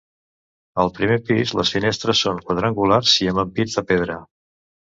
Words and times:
Al 0.83 0.89
primer 0.99 1.17
pis 1.27 1.53
les 1.59 1.73
finestres 1.75 2.23
són 2.27 2.41
quadrangulars 2.49 3.15
i 3.27 3.31
amb 3.35 3.45
ampits 3.47 3.79
de 3.81 3.87
pedra. 3.95 4.21